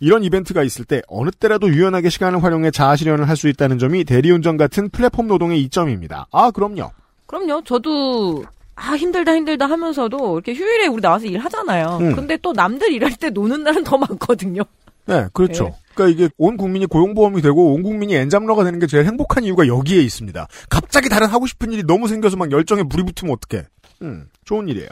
이런 0.00 0.24
이벤트가 0.24 0.62
있을 0.64 0.84
때 0.84 1.02
어느 1.08 1.30
때라도 1.30 1.68
유연하게 1.68 2.08
시간을 2.08 2.42
활용해 2.42 2.70
자아 2.72 2.96
실현을 2.96 3.28
할 3.28 3.36
수 3.36 3.48
있다는 3.48 3.78
점이 3.78 4.04
대리운전 4.04 4.56
같은 4.56 4.88
플랫폼 4.88 5.28
노동의 5.28 5.62
이점입니다. 5.62 6.26
아, 6.32 6.50
그럼요. 6.50 6.90
그럼요. 7.26 7.62
저도 7.64 8.42
아 8.82 8.96
힘들다 8.96 9.34
힘들다 9.34 9.66
하면서도 9.66 10.38
이렇게 10.38 10.54
휴일에 10.54 10.86
우리 10.86 11.02
나와서 11.02 11.26
일하잖아요. 11.26 11.98
음. 12.00 12.16
근데 12.16 12.36
또 12.38 12.52
남들 12.52 12.92
일할 12.92 13.14
때 13.16 13.28
노는 13.28 13.62
날은 13.62 13.84
더 13.84 13.98
많거든요. 13.98 14.62
네, 15.06 15.26
그렇죠. 15.34 15.64
네. 15.64 15.72
그러니까 15.94 16.14
이게 16.14 16.32
온 16.38 16.56
국민이 16.56 16.86
고용보험이 16.86 17.42
되고 17.42 17.74
온 17.74 17.82
국민이 17.82 18.14
엔잡러가 18.14 18.64
되는 18.64 18.78
게 18.78 18.86
제일 18.86 19.04
행복한 19.04 19.44
이유가 19.44 19.66
여기에 19.66 20.00
있습니다. 20.02 20.46
갑자기 20.70 21.08
다른 21.10 21.26
하고 21.26 21.46
싶은 21.46 21.72
일이 21.72 21.82
너무 21.82 22.08
생겨서 22.08 22.36
막 22.36 22.50
열정에 22.50 22.84
불이 22.84 23.02
붙으면 23.04 23.34
어떡해. 23.34 23.66
음, 24.02 24.28
좋은 24.44 24.68
일이에요. 24.68 24.88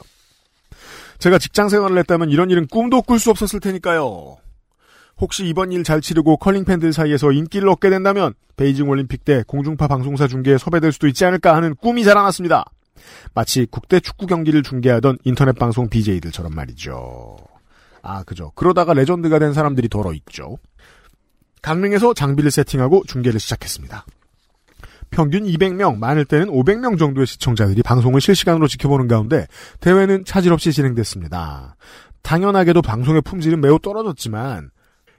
제가 1.19 1.39
직장 1.39 1.69
생활을 1.69 1.97
했다면 1.99 2.31
이런 2.31 2.51
일은 2.51 2.67
꿈도 2.67 3.01
꿀 3.03 3.19
수 3.19 3.31
없었을 3.31 3.61
테니까요. 3.61 4.37
혹시 5.21 5.47
이번 5.47 5.73
일 5.73 5.83
잘 5.83 6.01
치르고 6.01 6.37
컬링 6.37 6.65
팬들 6.65 6.93
사이에서 6.93 7.33
인기를 7.33 7.69
얻게 7.69 7.91
된다면 7.91 8.35
베이징 8.57 8.89
올림픽 8.89 9.25
때 9.25 9.43
공중파 9.47 9.89
방송사 9.89 10.29
중계에 10.29 10.59
섭외될 10.59 10.93
수도 10.93 11.09
있지 11.09 11.25
않을까 11.25 11.57
하는 11.57 11.75
꿈이 11.75 12.05
자라났습니다. 12.05 12.65
마치 13.35 13.67
국대 13.71 14.01
축구 14.01 14.27
경기를 14.27 14.63
중계하던 14.63 15.19
인터넷 15.25 15.59
방송 15.59 15.89
BJ들처럼 15.89 16.55
말이죠. 16.55 17.37
아, 18.03 18.23
그죠. 18.25 18.53
그러다가 18.55 18.95
레전드가 18.95 19.39
된 19.39 19.53
사람들이 19.53 19.89
더러 19.89 20.13
있죠. 20.15 20.59
강릉에서 21.63 22.15
장비를 22.15 22.51
세팅하고 22.51 23.05
중계를 23.07 23.41
시작했습니다. 23.41 24.07
평균 25.11 25.45
200명, 25.45 25.99
많을 25.99 26.25
때는 26.25 26.49
500명 26.49 26.99
정도의 26.99 27.27
시청자들이 27.27 27.83
방송을 27.83 28.21
실시간으로 28.21 28.69
지켜보는 28.69 29.09
가운데 29.09 29.47
대회는 29.81 30.25
차질 30.25 30.53
없이 30.53 30.73
진행됐습니다. 30.73 31.77
당연하게도 32.23 32.83
방송의 32.83 33.23
품질은 33.23 33.61
매우 33.61 33.79
떨어졌지만 33.79 34.71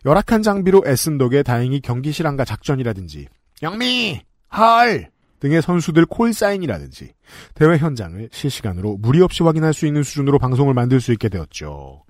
열악한 0.06 0.44
장비로 0.44 0.84
애쓴 0.86 1.18
덕에 1.18 1.44
다행히 1.44 1.82
경기 1.82 2.12
실황과 2.12 2.46
작전이라든지 2.46 3.28
영미, 3.62 4.22
헐 4.56 5.10
등의 5.40 5.62
선수들 5.62 6.06
콜사인이라든지 6.06 7.14
대회 7.54 7.78
현장을 7.78 8.30
실시간으로 8.32 8.98
무리 9.00 9.22
없이 9.22 9.44
확인할 9.44 9.74
수 9.74 9.86
있는 9.86 10.04
수준으로 10.04 10.40
방송을 10.40 10.74
만들 10.74 11.00
수 11.00 11.12
있게 11.12 11.30
되었죠. 11.30 12.04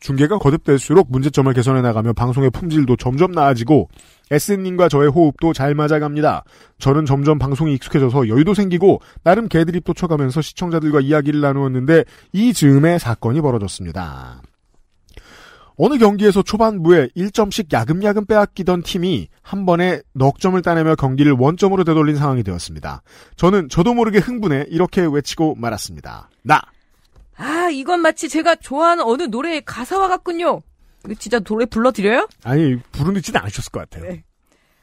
중계가 0.00 0.38
거듭될수록 0.38 1.12
문제점을 1.12 1.52
개선해 1.52 1.80
나가며 1.80 2.12
방송의 2.12 2.50
품질도 2.50 2.96
점점 2.96 3.30
나아지고 3.30 3.88
S님과 4.32 4.88
저의 4.88 5.10
호흡도 5.10 5.52
잘 5.52 5.74
맞아갑니다. 5.74 6.42
저는 6.78 7.06
점점 7.06 7.38
방송이 7.38 7.74
익숙해져서 7.74 8.28
여유도 8.28 8.54
생기고 8.54 9.00
나름 9.22 9.46
개드립도 9.46 9.94
쳐가면서 9.94 10.42
시청자들과 10.42 11.00
이야기를 11.00 11.40
나누었는데 11.40 12.04
이 12.32 12.52
즈음에 12.52 12.98
사건이 12.98 13.40
벌어졌습니다. 13.42 14.42
어느 15.84 15.98
경기에서 15.98 16.42
초반부에 16.42 17.08
1점씩 17.16 17.72
야금야금 17.72 18.26
빼앗기던 18.26 18.84
팀이 18.84 19.26
한 19.42 19.66
번에 19.66 20.00
넉 20.12 20.38
점을 20.38 20.62
따내며 20.62 20.94
경기를 20.94 21.32
원점으로 21.36 21.82
되돌린 21.82 22.14
상황이 22.14 22.44
되었습니다. 22.44 23.02
저는 23.34 23.68
저도 23.68 23.92
모르게 23.92 24.18
흥분해 24.18 24.66
이렇게 24.68 25.04
외치고 25.04 25.56
말았습니다. 25.56 26.30
나! 26.42 26.62
아 27.36 27.68
이건 27.72 27.98
마치 27.98 28.28
제가 28.28 28.54
좋아하는 28.54 29.02
어느 29.02 29.24
노래의 29.24 29.62
가사와 29.64 30.06
같군요. 30.06 30.62
이거 31.04 31.14
진짜 31.18 31.40
노래 31.40 31.66
불러드려요? 31.66 32.28
아니, 32.44 32.76
부르지는 32.92 33.40
않으셨을 33.40 33.72
것 33.72 33.80
같아요. 33.80 34.08
네. 34.08 34.22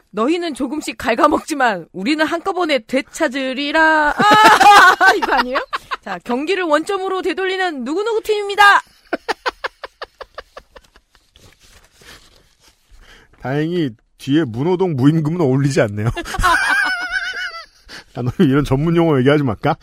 너희는 0.09 0.53
조금씩 0.53 0.97
갉아먹지만 0.97 1.87
우리는 1.93 2.25
한꺼번에 2.25 2.79
되찾으리라. 2.79 4.09
아, 4.09 5.13
이거 5.15 5.31
아니에요? 5.31 5.65
자 6.01 6.19
경기를 6.25 6.65
원점으로 6.65 7.21
되돌리는 7.21 7.85
누구누구 7.85 8.21
팀입니다. 8.21 8.81
다행히 13.41 13.89
뒤에 14.17 14.43
문호동 14.43 14.95
무임금은 14.95 15.41
어울리지 15.41 15.81
않네요. 15.81 16.09
아, 18.15 18.21
너 18.21 18.31
이런 18.39 18.63
전문 18.65 18.95
용어 18.95 19.17
얘기하지 19.19 19.43
말까? 19.43 19.77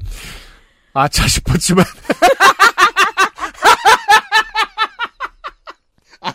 아차 0.92 1.26
싶었지만. 1.26 1.84
아, 6.20 6.34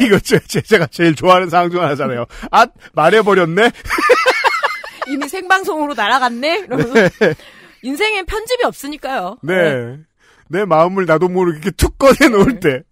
이거 0.00 0.18
제, 0.18 0.40
제가 0.40 0.88
제일 0.88 1.14
좋아하는 1.14 1.48
상황 1.48 1.70
중 1.70 1.80
하나잖아요. 1.80 2.26
아, 2.50 2.66
말해버렸네? 2.94 3.70
이미 5.06 5.28
생방송으로 5.28 5.94
날아갔네. 5.94 6.64
이러면서 6.66 6.94
인생엔 7.82 8.26
편집이 8.26 8.64
없으니까요. 8.64 9.38
네. 9.42 9.98
내 10.48 10.64
마음을 10.64 11.06
나도 11.06 11.28
모르게 11.28 11.70
툭 11.72 11.98
꺼내놓을 11.98 12.58
때. 12.58 12.82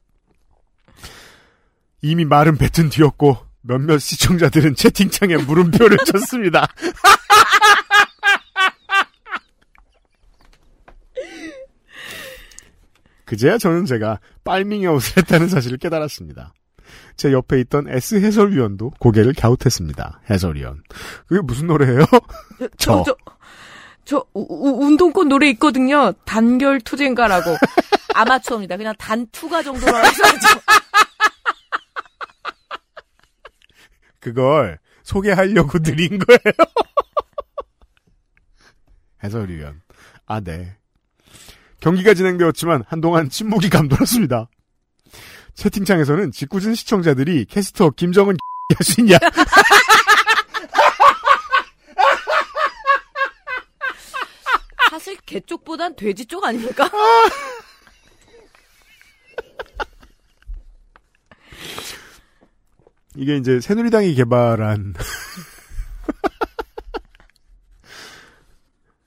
이미 2.04 2.26
말은 2.26 2.58
뱉은 2.58 2.90
뒤였고, 2.90 3.38
몇몇 3.62 3.98
시청자들은 3.98 4.74
채팅창에 4.74 5.38
물음표를 5.38 5.96
쳤습니다. 6.04 6.66
그제야 13.24 13.56
저는 13.58 13.86
제가 13.86 14.20
빨밍이 14.44 14.86
옷을 14.86 15.18
했다는 15.18 15.48
사실을 15.48 15.78
깨달았습니다. 15.78 16.52
제 17.16 17.32
옆에 17.32 17.58
있던 17.60 17.88
S 17.88 18.16
해설위원도 18.16 18.92
고개를 18.98 19.32
갸웃했습니다. 19.34 20.20
해설위원. 20.30 20.82
그게 21.26 21.40
무슨 21.40 21.66
노래예요? 21.68 22.04
저, 22.76 23.02
저. 23.02 23.04
저, 23.04 23.16
저, 24.04 24.26
우- 24.34 24.46
우- 24.50 24.84
운동권 24.86 25.28
노래 25.28 25.48
있거든요. 25.50 26.12
단결 26.26 26.80
투쟁가라고. 26.82 27.56
아마추어입니다. 28.14 28.76
그냥 28.76 28.94
단투가 28.98 29.62
정도로 29.62 29.96
해서죠. 29.96 30.60
그걸 34.24 34.78
소개하려고 35.02 35.78
드린 35.80 36.18
거예요. 36.18 36.40
해설위원. 39.22 39.82
아, 40.26 40.40
네. 40.40 40.76
경기가 41.80 42.14
진행되었지만 42.14 42.84
한동안 42.88 43.28
침묵이 43.28 43.68
감돌았습니다. 43.68 44.48
채팅창에서는 45.54 46.32
짓궂은 46.32 46.74
시청자들이 46.74 47.44
캐스터 47.44 47.90
김정은 47.90 48.36
할 48.76 48.82
수 48.82 49.02
있냐? 49.02 49.18
사실 54.90 55.16
개 55.26 55.40
쪽보단 55.40 55.96
돼지 55.96 56.24
쪽 56.24 56.44
아닙니까? 56.44 56.88
이게 63.16 63.36
이제 63.36 63.60
새누리당이 63.60 64.14
개발한 64.14 64.94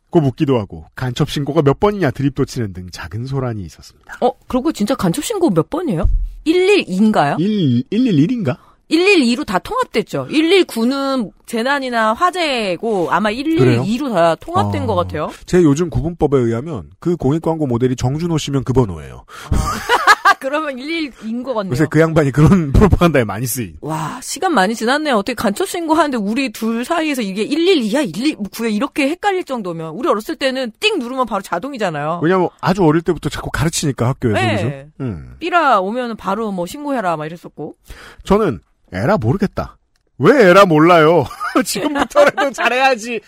고 0.09 0.21
묻기도 0.21 0.57
하고 0.57 0.85
간첩 0.95 1.29
신고가 1.29 1.61
몇 1.61 1.79
번이냐 1.79 2.11
드립도 2.11 2.45
치는 2.45 2.71
등 2.73 2.87
작은 2.91 3.25
소란이 3.25 3.61
있었습니다. 3.63 4.17
어, 4.21 4.31
그리고 4.47 4.71
진짜 4.71 4.95
간첩 4.95 5.25
신고 5.25 5.49
몇 5.49 5.69
번이에요? 5.69 6.09
112인가요? 6.45 7.39
1 7.39 7.83
111인가? 7.91 8.57
112로 8.89 9.45
다 9.45 9.59
통합됐죠. 9.59 10.27
119는 10.31 11.31
재난이나 11.45 12.13
화재고 12.13 13.11
아마 13.11 13.29
그래요? 13.31 13.83
112로 13.83 14.13
다 14.13 14.35
통합된 14.35 14.83
아. 14.83 14.85
것 14.85 14.95
같아요. 14.95 15.29
제 15.45 15.61
요즘 15.61 15.89
구분법에 15.89 16.37
의하면 16.37 16.89
그 16.99 17.17
공익 17.17 17.41
광고 17.41 17.67
모델이 17.67 17.97
정준호 17.97 18.37
씨면 18.37 18.63
그 18.63 18.71
번호예요. 18.71 19.25
아, 19.51 19.96
그러면 20.41 20.75
112인 20.75 21.44
것 21.44 21.53
같네요. 21.53 21.72
요새 21.72 21.86
그 21.89 22.00
양반이 22.00 22.32
그런 22.32 22.72
프로파간다에 22.74 23.24
많이 23.24 23.46
쓰이. 23.46 23.75
와, 23.82 24.20
시간 24.22 24.53
많이 24.53 24.75
지났네요. 24.75 25.15
어떻게 25.15 25.34
간첩 25.34 25.67
신고 25.67 25.94
하는데 25.94 26.17
우리 26.17 26.51
둘 26.51 26.86
사이에서 26.86 27.22
이게 27.22 27.48
112야, 27.48 28.12
119야 28.13 28.74
이렇게 28.74 29.10
헷갈릴 29.10 29.44
정도면 29.46 29.91
우리 29.91 30.08
어렸을 30.10 30.36
때는 30.36 30.72
띵 30.79 31.00
누르면 31.00 31.25
바로 31.25 31.41
자동이잖아요. 31.41 32.22
왜냐면 32.24 32.50
아주 32.62 32.84
어릴 32.84 33.01
때부터 33.01 33.29
자꾸 33.29 33.50
가르치니까 33.51 34.08
학교에서 34.08 34.39
네. 34.39 34.56
그죠? 34.56 34.91
음. 35.01 35.36
삐라 35.39 35.79
오면 35.79 36.17
바로 36.17 36.51
뭐 36.51 36.65
신고해라 36.65 37.17
막 37.17 37.25
이랬었고. 37.25 37.75
저는 38.24 38.60
에라 38.91 39.17
모르겠다. 39.17 39.77
왜 40.20 40.50
에라 40.50 40.65
몰라요? 40.65 41.25
지금부터라도 41.63 42.51
잘해야지. 42.51 43.20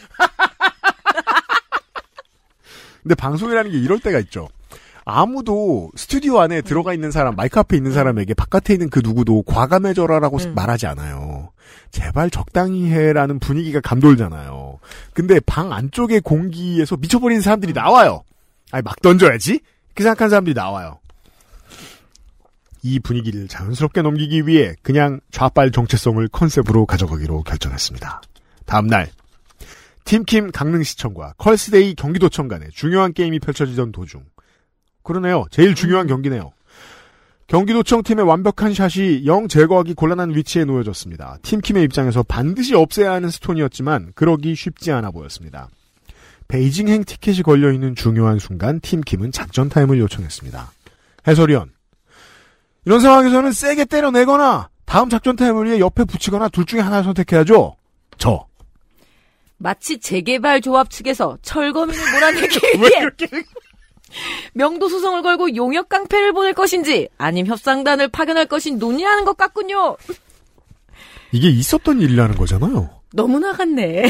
근데 3.04 3.16
방송이라는 3.16 3.72
게 3.72 3.78
이럴 3.78 4.00
때가 4.00 4.20
있죠. 4.20 4.48
아무도 5.10 5.92
스튜디오 5.96 6.39
안에 6.39 6.62
들어가 6.62 6.94
있는 6.94 7.12
사람, 7.12 7.36
마이크 7.36 7.60
앞에 7.60 7.75
있는 7.75 7.92
사람에게 7.92 8.34
바깥에 8.34 8.74
있는 8.74 8.89
그 8.89 9.01
누구도 9.04 9.44
과감해져라라고 9.44 10.38
음. 10.38 10.56
말하지 10.56 10.88
않아요. 10.88 11.51
제발 11.92 12.30
적당히 12.30 12.89
해라는 12.92 13.39
분위기가 13.39 13.82
감돌잖아요. 13.82 14.80
근데 15.13 15.39
방 15.39 15.74
안쪽의 15.74 16.22
공기에서 16.22 16.98
미쳐버리는 16.98 17.42
사람들이 17.42 17.74
나와요. 17.74 18.24
아니, 18.72 18.84
막 18.84 19.01
던져야지? 19.01 19.60
그 19.96 20.04
생각하는 20.04 20.30
사람들이 20.30 20.54
나와요. 20.54 21.00
이 22.82 23.00
분위기를 23.00 23.48
자연스럽게 23.48 24.01
넘기기 24.01 24.48
위해 24.48 24.75
그냥 24.82 25.20
좌빨 25.32 25.72
정체성을 25.72 26.25
컨셉으로 26.30 26.86
가져가기로 26.86 27.44
결정했습니다. 27.44 28.22
다음날 28.66 29.10
팀킴 30.06 30.51
강릉시청과 30.51 31.34
컬스데이 31.38 31.96
경기도청 31.96 32.48
간에 32.48 32.68
중요한 32.74 33.13
게임이 33.13 33.39
펼쳐지던 33.39 33.92
도중 33.92 34.24
그러네요. 35.03 35.46
제일 35.51 35.75
중요한 35.75 36.08
경기네요. 36.08 36.51
경기도청 37.48 38.03
팀의 38.03 38.25
완벽한 38.25 38.75
샷이 38.75 39.25
영 39.25 39.48
제거하기 39.48 39.96
곤란한 39.96 40.36
위치에 40.36 40.65
놓여졌습니다. 40.65 41.39
팀킴의 41.41 41.84
입장에서 41.86 42.22
반드시 42.22 42.75
없애야 42.75 43.12
하는 43.12 43.29
스톤이었지만 43.32 44.12
그러기 44.13 44.53
쉽지 44.53 44.91
않아 44.91 45.10
보였습니다. 45.10 45.68
베이징행 46.48 47.03
티켓이 47.06 47.41
걸려있는 47.41 47.96
중요한 47.96 48.38
순간 48.38 48.79
팀킴은 48.79 49.32
작전 49.32 49.68
타임을 49.68 49.98
요청했습니다. 50.00 50.72
해설위원 51.27 51.72
이런 52.86 53.00
상황에서는 53.00 53.51
세게 53.51 53.86
때려내거나 53.86 54.70
다음 54.86 55.10
작전 55.10 55.36
타임을 55.36 55.65
위해 55.65 55.79
옆에 55.79 56.03
붙이거나 56.03 56.50
둘 56.50 56.65
중에 56.65 56.82
하나를 56.82 57.03
선택해야죠. 57.03 57.75
저. 58.18 58.48
마치 59.58 60.00
재개발 60.00 60.62
조합 60.62 60.89
측에서 60.89 61.38
철거민을 61.41 62.12
몰아내기 62.13 62.60
왜 62.77 62.89
위해 62.89 63.44
명도 64.54 64.89
소송을 64.89 65.22
걸고 65.22 65.56
용역 65.56 65.89
깡패를 65.89 66.34
보낼 66.34 66.54
것인지 66.54 67.10
아님 67.18 67.46
협상단을 67.46 68.10
파견할 68.10 68.46
것인지 68.48 68.79
논의하는 68.80 69.25
것 69.25 69.38
같군요. 69.38 69.98
이게 71.32 71.50
있었던 71.50 72.01
일이라는 72.01 72.36
거잖아요. 72.36 72.89
너무 73.13 73.39
나갔네. 73.39 74.06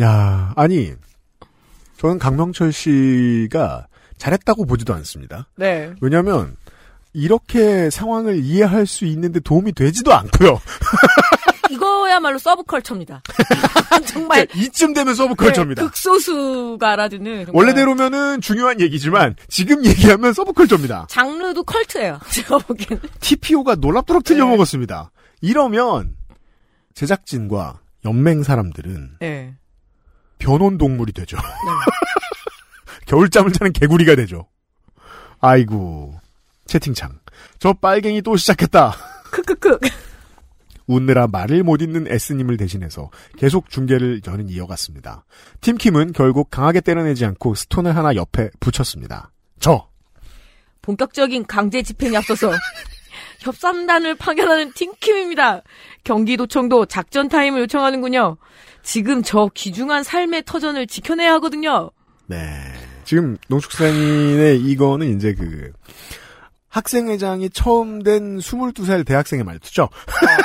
야, 0.00 0.52
아니, 0.56 0.92
저는 1.98 2.18
강명철 2.18 2.72
씨가 2.72 3.86
잘했다고 4.18 4.66
보지도 4.66 4.94
않습니다. 4.94 5.48
네. 5.56 5.92
왜냐면, 6.00 6.56
이렇게 7.12 7.90
상황을 7.90 8.42
이해할 8.42 8.86
수 8.86 9.04
있는데 9.04 9.38
도움이 9.40 9.72
되지도 9.72 10.12
않고요. 10.12 10.60
이거야말로 11.74 12.38
서브컬처입니다. 12.38 13.22
정말 14.06 14.46
이쯤 14.54 14.94
되면 14.94 15.14
서브컬처입니다. 15.14 15.82
네, 15.82 15.88
극소수가 15.88 16.92
알아듣는 16.92 17.46
원래대로면은 17.52 18.40
중요한 18.40 18.80
얘기지만 18.80 19.34
지금 19.48 19.84
얘기하면 19.84 20.32
서브컬처입니다. 20.32 21.06
장르도 21.10 21.64
컬트예요. 21.64 22.20
제가 22.30 22.58
보기에는. 22.58 23.02
TPO가 23.20 23.76
놀랍도록 23.76 24.24
네. 24.24 24.34
틀려먹었습니다. 24.34 25.10
이러면 25.40 26.16
제작진과 26.94 27.80
연맹 28.04 28.42
사람들은 28.42 29.16
네. 29.20 29.54
변온 30.38 30.78
동물이 30.78 31.12
되죠. 31.12 31.36
겨울잠을 33.06 33.52
자는 33.52 33.72
개구리가 33.72 34.14
되죠. 34.16 34.46
아이고 35.40 36.18
채팅창 36.66 37.18
저 37.58 37.72
빨갱이 37.74 38.22
또 38.22 38.36
시작했다. 38.36 38.94
크크크. 39.30 39.78
웃느라 40.86 41.26
말을 41.26 41.62
못 41.62 41.80
잇는 41.82 42.06
S님을 42.08 42.56
대신해서 42.56 43.10
계속 43.36 43.70
중계를 43.70 44.20
저는 44.20 44.48
이어갔습니다. 44.48 45.24
팀킴은 45.60 46.12
결국 46.12 46.50
강하게 46.50 46.80
때려내지 46.80 47.24
않고 47.24 47.54
스톤을 47.54 47.96
하나 47.96 48.14
옆에 48.14 48.50
붙였습니다. 48.60 49.30
저 49.60 49.88
본격적인 50.82 51.46
강제 51.46 51.82
집행에 51.82 52.16
앞서서 52.18 52.52
협상단을 53.40 54.16
파견하는 54.16 54.72
팀킴입니다. 54.72 55.62
경기도청도 56.04 56.86
작전 56.86 57.28
타임을 57.28 57.60
요청하는군요. 57.62 58.36
지금 58.82 59.22
저 59.22 59.50
귀중한 59.54 60.02
삶의 60.02 60.42
터전을 60.44 60.86
지켜내야 60.86 61.34
하거든요. 61.34 61.90
네. 62.26 62.36
지금 63.04 63.36
농축산인의 63.48 64.60
이거는 64.60 65.16
이제 65.16 65.34
그 65.34 65.72
학생회장이 66.74 67.50
처음 67.50 68.02
된 68.02 68.38
22살 68.38 69.06
대학생의 69.06 69.44
말투죠. 69.44 69.84
어, 69.84 69.88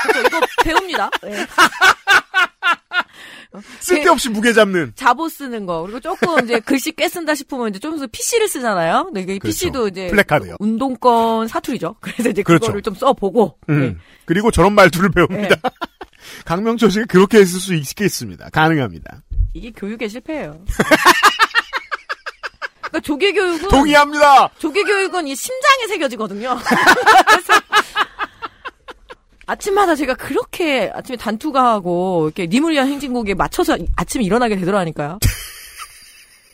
그래서 0.04 0.28
이거 0.28 0.40
배웁니다. 0.64 1.10
네. 1.24 1.48
쓸데없이 3.80 4.30
무게 4.30 4.54
잡는. 4.54 4.92
자보 4.94 5.28
쓰는 5.28 5.66
거 5.66 5.82
그리고 5.82 6.00
조금 6.00 6.46
이제 6.46 6.60
글씨 6.60 6.92
꽤 6.92 7.10
쓴다 7.10 7.34
싶으면 7.34 7.70
이제 7.70 7.80
좀더 7.80 8.06
PC를 8.06 8.48
쓰잖아요. 8.48 9.06
근데 9.06 9.22
이게 9.22 9.40
그렇죠. 9.40 9.56
PC도 9.56 9.88
이제 9.88 10.10
플래카드요. 10.10 10.58
운동권 10.60 11.48
사투리죠. 11.48 11.96
그래서 12.00 12.30
이제 12.30 12.44
그렇죠. 12.44 12.68
그거를 12.68 12.84
좀 12.84 12.94
써보고 12.94 13.58
음. 13.70 13.80
네. 13.80 13.96
그리고 14.26 14.52
저런 14.52 14.76
말투를 14.76 15.10
배웁니다. 15.10 15.56
강명철 16.46 16.92
씨가 16.92 17.06
그렇게 17.08 17.40
했을 17.40 17.60
수 17.60 17.74
있겠습니다. 17.74 18.52
가능합니다. 18.52 19.24
이게 19.56 19.72
교육의 19.72 20.10
실패예요. 20.10 20.64
그러니까 22.90 23.00
조개 23.02 23.34
교육은 23.34 23.70
동의합니다. 23.70 24.50
조개 24.58 24.84
교육은 24.84 25.28
이 25.28 25.36
심장에 25.36 25.88
새겨지거든요. 25.88 26.58
아침마다 29.46 29.96
제가 29.96 30.14
그렇게 30.14 30.92
아침에 30.94 31.18
단투가 31.18 31.72
하고 31.72 32.26
이렇게 32.28 32.46
님을 32.46 32.74
위한 32.74 32.88
행진곡에 32.88 33.34
맞춰서 33.34 33.78
아침에 33.96 34.24
일어나게 34.24 34.56
되더라니까요. 34.58 35.18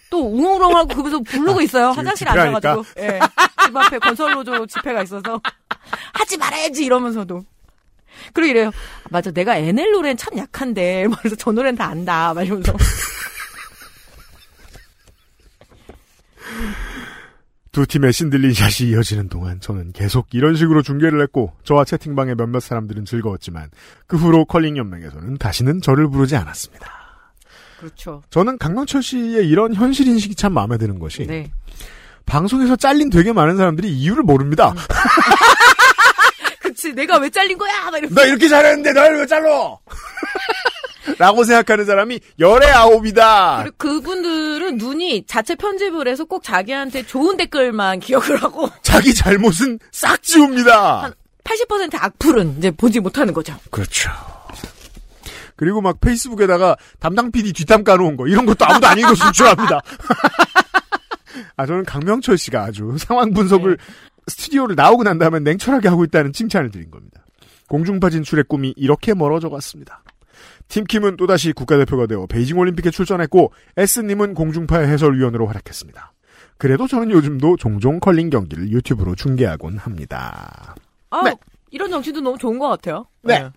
또 0.09 0.29
웅웅웅하고 0.29 0.87
그러면서 0.87 1.19
부르고 1.19 1.61
있어요. 1.61 1.91
지금 1.91 2.05
화장실에 2.05 2.29
집회하니까? 2.31 2.69
앉아가지고. 2.69 3.01
예. 3.01 3.19
집 3.65 3.75
앞에 3.75 3.99
건설노조 3.99 4.67
집회가 4.67 5.03
있어서 5.03 5.41
하지 6.13 6.37
말아야지 6.37 6.85
이러면서도. 6.85 7.43
그리고 8.31 8.49
이래요. 8.49 8.71
맞아, 9.09 9.31
내가 9.31 9.57
NL 9.57 9.91
노래는 9.91 10.15
참 10.15 10.37
약한데. 10.37 11.07
그래서 11.19 11.35
저 11.35 11.51
노래는 11.51 11.77
다 11.77 11.87
안다. 11.87 12.33
막 12.33 12.43
이러면서. 12.43 12.73
두 17.71 17.85
팀의 17.85 18.13
신들린 18.13 18.53
샷이 18.53 18.89
이어지는 18.89 19.27
동안 19.27 19.59
저는 19.59 19.91
계속 19.91 20.27
이런 20.31 20.55
식으로 20.55 20.81
중계를 20.81 21.21
했고 21.21 21.51
저와 21.65 21.83
채팅방의 21.83 22.35
몇몇 22.35 22.61
사람들은 22.61 23.03
즐거웠지만 23.03 23.69
그 24.07 24.15
후로 24.15 24.45
컬링 24.45 24.77
연맹에서는 24.77 25.37
다시는 25.37 25.81
저를 25.81 26.09
부르지 26.09 26.37
않았습니다. 26.37 26.89
그렇죠. 27.79 28.23
저는 28.29 28.57
강명철 28.57 29.03
씨의 29.03 29.49
이런 29.49 29.73
현실 29.73 30.07
인식이 30.07 30.35
참 30.35 30.53
마음에 30.53 30.77
드는 30.77 30.99
것이 30.99 31.27
네. 31.27 31.51
방송에서 32.25 32.77
잘린 32.77 33.09
되게 33.09 33.33
많은 33.33 33.57
사람들이 33.57 33.89
이유를 33.89 34.23
모릅니다. 34.23 34.71
음. 34.71 34.77
그치, 36.61 36.93
내가 36.93 37.17
왜 37.17 37.29
잘린 37.29 37.57
거야? 37.57 37.91
막 37.91 37.97
이러면서. 37.97 38.15
나 38.15 38.25
이렇게 38.25 38.47
잘했는데 38.47 38.93
날 38.93 39.13
왜 39.15 39.25
잘러? 39.27 39.77
라고 41.17 41.43
생각하는 41.43 41.85
사람이 41.85 42.19
열의 42.39 42.69
아홉이다. 42.71 43.63
그리고 43.63 43.75
그분들은 43.77 44.77
눈이 44.77 45.25
자체 45.27 45.55
편집을 45.55 46.07
해서 46.07 46.25
꼭 46.25 46.43
자기한테 46.43 47.03
좋은 47.05 47.37
댓글만 47.37 47.99
기억을 47.99 48.41
하고 48.41 48.69
자기 48.81 49.13
잘못은 49.13 49.79
싹 49.91 50.21
지웁니다. 50.23 51.03
한 51.03 51.13
80% 51.43 51.95
악플은 51.99 52.55
이제 52.57 52.71
보지 52.71 52.99
못하는 52.99 53.33
거죠. 53.33 53.55
그렇죠. 53.69 54.09
그리고 55.55 55.81
막 55.81 55.99
페이스북에다가 56.01 56.75
담당 56.99 57.31
PD 57.31 57.53
뒷담 57.53 57.83
까놓은 57.83 58.17
거 58.17 58.27
이런 58.27 58.45
것도 58.45 58.65
아무도 58.65 58.87
안 58.87 58.97
읽었으면 58.97 59.31
좋아합니다. 59.33 59.81
아 61.55 61.65
저는 61.65 61.85
강명철 61.85 62.37
씨가 62.37 62.63
아주 62.63 62.95
상황 62.97 63.33
분석을 63.33 63.77
스튜디오를 64.27 64.75
나오고 64.75 65.03
난 65.03 65.17
다음에 65.17 65.39
냉철하게 65.39 65.87
하고 65.87 66.03
있다는 66.03 66.33
칭찬을 66.33 66.71
드린 66.71 66.91
겁니다. 66.91 67.21
공중파 67.67 68.09
진출의 68.09 68.45
꿈이 68.47 68.73
이렇게 68.75 69.13
멀어져 69.13 69.49
갔습니다. 69.49 70.03
팀킴은 70.67 71.17
또다시 71.17 71.53
국가대표가 71.53 72.07
되어 72.07 72.25
베이징 72.27 72.57
올림픽에 72.57 72.91
출전했고 72.91 73.51
S님은 73.77 74.33
공중파의 74.33 74.87
해설위원으로 74.87 75.47
활약했습니다. 75.47 76.13
그래도 76.57 76.87
저는 76.87 77.11
요즘도 77.11 77.57
종종 77.57 77.99
컬링 77.99 78.29
경기를 78.29 78.71
유튜브로 78.71 79.15
중계하곤 79.15 79.77
합니다. 79.77 80.75
아, 81.09 81.23
네. 81.23 81.35
이런 81.71 81.89
정치도 81.89 82.21
너무 82.21 82.37
좋은 82.37 82.57
것 82.57 82.69
같아요. 82.69 83.05
네. 83.21 83.49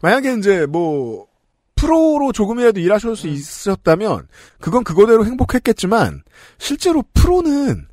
만약에 0.00 0.34
이제 0.34 0.66
뭐 0.66 1.26
프로로 1.74 2.32
조금이라도 2.32 2.80
일하실 2.80 3.16
수 3.16 3.26
있었다면 3.26 4.28
그건 4.60 4.84
그거대로 4.84 5.26
행복했겠지만 5.26 6.22
실제로 6.58 7.02
프로는 7.14 7.88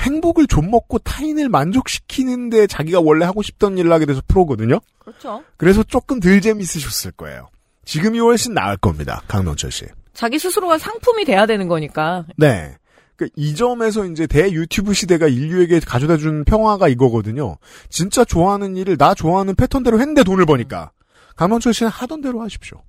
행복을 0.00 0.46
좀 0.46 0.70
먹고 0.70 0.98
타인을 0.98 1.48
만족시키는데 1.48 2.66
자기가 2.66 3.00
원래 3.00 3.24
하고 3.24 3.42
싶던 3.42 3.78
일을 3.78 3.92
하게 3.92 4.06
돼서 4.06 4.20
프로거든요. 4.26 4.80
그렇죠. 4.98 5.42
그래서 5.56 5.82
조금 5.82 6.20
덜 6.20 6.40
재밌으셨을 6.40 7.12
거예요. 7.12 7.48
지금이 7.84 8.18
훨씬 8.20 8.54
나을 8.54 8.76
겁니다. 8.76 9.22
강명철 9.28 9.70
씨. 9.70 9.86
자기 10.14 10.38
스스로가 10.38 10.78
상품이 10.78 11.24
돼야 11.24 11.46
되는 11.46 11.68
거니까. 11.68 12.24
네. 12.36 12.76
그이 13.16 13.54
점에서 13.54 14.04
이제 14.06 14.26
대 14.26 14.50
유튜브 14.50 14.94
시대가 14.94 15.28
인류에게 15.28 15.80
가져다 15.80 16.16
준 16.16 16.44
평화가 16.44 16.88
이거거든요. 16.88 17.56
진짜 17.88 18.24
좋아하는 18.24 18.76
일을 18.76 18.96
나 18.96 19.14
좋아하는 19.14 19.54
패턴대로 19.54 20.00
했는데 20.00 20.24
돈을 20.24 20.46
버니까. 20.46 20.90
강명철 21.36 21.72
씨는 21.74 21.90
하던 21.90 22.20
대로 22.20 22.42
하십시오. 22.42 22.82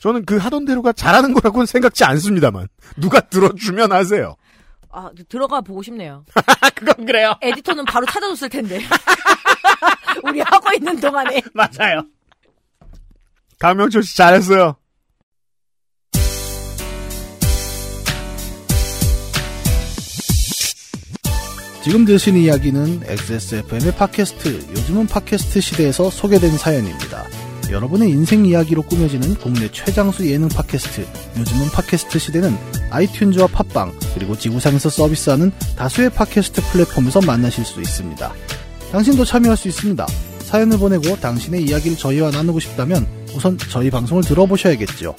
저는 0.00 0.24
그 0.24 0.36
하던 0.36 0.64
대로가 0.64 0.92
잘하는 0.92 1.32
거라고는 1.34 1.66
생각지 1.66 2.04
않습니다만. 2.04 2.68
누가 2.96 3.20
들어주면 3.20 3.92
하세요. 3.92 4.36
아, 4.90 5.10
들어가 5.28 5.60
보고 5.60 5.82
싶네요. 5.82 6.24
그건 6.74 7.04
그래요. 7.06 7.34
에디터는 7.42 7.84
바로 7.84 8.06
찾아줬을 8.06 8.48
텐데. 8.48 8.80
우리 10.24 10.40
하고 10.40 10.72
있는 10.74 10.98
동안에. 10.98 11.42
맞아요. 11.52 12.02
강명철 13.58 14.02
씨 14.02 14.16
잘했어요. 14.16 14.76
지금 21.82 22.04
들으신 22.04 22.36
이야기는 22.36 23.02
XSFM의 23.06 23.94
팟캐스트, 23.94 24.48
요즘은 24.70 25.06
팟캐스트 25.06 25.60
시대에서 25.60 26.10
소개된 26.10 26.58
사연입니다. 26.58 27.24
여러분의 27.70 28.10
인생 28.10 28.44
이야기로 28.44 28.82
꾸며지는 28.82 29.36
국내 29.36 29.70
최장수 29.70 30.28
예능 30.28 30.48
팟캐스트, 30.48 31.06
요즘은 31.38 31.68
팟캐스트 31.70 32.18
시대는 32.18 32.56
아이튠즈와 32.90 33.52
팟빵, 33.52 33.96
그리고 34.14 34.36
지구상에서 34.36 34.90
서비스하는 34.90 35.52
다수의 35.76 36.10
팟캐스트 36.10 36.60
플랫폼에서 36.72 37.20
만나실 37.20 37.64
수 37.64 37.80
있습니다. 37.80 38.32
당신도 38.90 39.24
참여할 39.24 39.56
수 39.56 39.68
있습니다. 39.68 40.06
사연을 40.40 40.78
보내고 40.78 41.16
당신의 41.20 41.62
이야기를 41.64 41.96
저희와 41.96 42.30
나누고 42.32 42.58
싶다면 42.60 43.06
우선 43.36 43.58
저희 43.58 43.90
방송을 43.90 44.22
들어보셔야겠죠. 44.24 45.14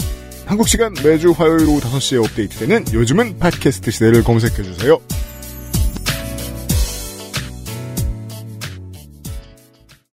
한국 0.45 0.67
시간 0.67 0.93
매주 1.03 1.31
화요일 1.31 1.67
오후 1.67 1.79
5시에 1.79 2.23
업데이트되는 2.23 2.85
요즘은 2.93 3.37
팟캐스트 3.37 3.91
시대를 3.91 4.23
검색해주세요. 4.23 4.97